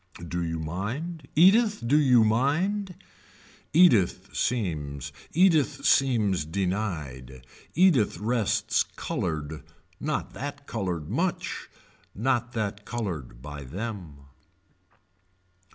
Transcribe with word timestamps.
Do 0.27 0.41
you 0.41 0.57
mind. 0.59 1.27
Edith 1.35 1.83
do 1.85 1.95
you 1.95 2.23
mind. 2.23 2.95
Edith 3.71 4.31
seems, 4.35 5.11
Edith 5.31 5.85
seems 5.85 6.43
denied. 6.43 7.45
Edith 7.75 8.17
rests 8.17 8.81
colored, 8.95 9.61
not 9.99 10.33
that 10.33 10.65
colored 10.65 11.07
much, 11.07 11.69
not 12.15 12.53
that 12.53 12.83
colored 12.83 13.43
by 13.43 13.63
them. 13.63 14.25